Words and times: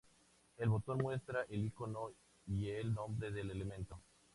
El 0.57 0.69
botón 0.69 0.97
muestra 0.97 1.45
el 1.47 1.63
icono 1.67 2.09
y 2.47 2.69
el 2.69 2.91
nombre 2.91 3.29
del 3.29 3.51
elemento. 3.51 3.99